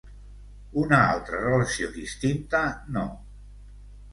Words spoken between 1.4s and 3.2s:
relació, distinta, no.